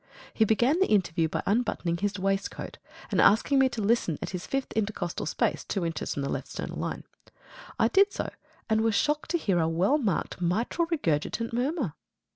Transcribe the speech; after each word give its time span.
He 0.33 0.45
began 0.45 0.79
the 0.79 0.89
interview 0.89 1.29
by 1.29 1.43
unbuttoning 1.45 1.97
his 1.97 2.17
waistcoat 2.17 2.79
and 3.11 3.21
asking 3.21 3.59
me 3.59 3.69
to 3.69 3.83
listen 3.83 4.17
at 4.19 4.31
his 4.31 4.47
fifth 4.47 4.71
intercostal 4.71 5.27
space, 5.27 5.63
two 5.63 5.85
inches 5.85 6.15
from 6.15 6.23
the 6.23 6.29
left 6.29 6.47
sternal 6.47 6.77
line. 6.79 7.03
I 7.77 7.87
did 7.87 8.11
so, 8.11 8.31
and 8.67 8.81
was 8.81 8.95
shocked 8.95 9.29
to 9.29 9.37
hear 9.37 9.59
a 9.59 9.69
well 9.69 9.99
marked 9.99 10.41
mitral 10.41 10.87
regurgitant 10.87 11.53
murmur. 11.53 11.93